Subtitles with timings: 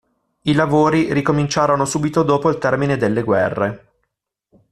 [0.41, 3.91] I lavori ricominciarono subito dopo il termine delle guerre.